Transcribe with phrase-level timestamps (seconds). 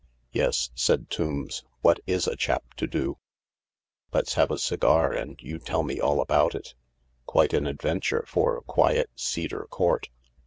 [0.31, 3.19] "Yes," said Tombs," what is a chap to do?
[4.11, 6.73] Let's have a cigar and you tell me all about it.
[7.27, 10.09] Quite an adventure for quiet Cedar Court."